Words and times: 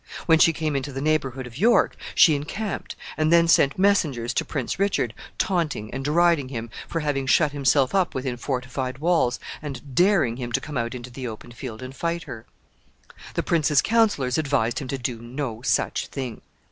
When 0.25 0.39
she 0.39 0.51
came 0.51 0.75
into 0.75 0.91
the 0.91 0.99
neighborhood 0.99 1.45
of 1.45 1.59
York, 1.59 1.95
she 2.15 2.33
encamped, 2.33 2.95
and 3.17 3.31
then 3.31 3.47
sent 3.47 3.77
messengers 3.77 4.33
to 4.33 4.43
Prince 4.43 4.79
Richard, 4.79 5.13
taunting 5.37 5.93
and 5.93 6.03
deriding 6.03 6.49
him 6.49 6.71
for 6.87 7.01
having 7.01 7.27
shut 7.27 7.51
himself 7.51 7.93
up 7.93 8.15
within 8.15 8.35
fortified 8.35 8.97
walls, 8.97 9.39
and 9.61 9.93
daring 9.93 10.37
him 10.37 10.51
to 10.53 10.59
come 10.59 10.75
out 10.75 10.95
into 10.95 11.11
the 11.11 11.27
open 11.27 11.51
field 11.51 11.83
and 11.83 11.95
fight 11.95 12.23
her. 12.23 12.47
The 13.35 13.43
prince's 13.43 13.83
counselors 13.83 14.39
advised 14.39 14.79
him 14.79 14.87
to 14.87 14.97
do 14.97 15.21
no 15.21 15.61
such 15.61 16.07
thing. 16.07 16.41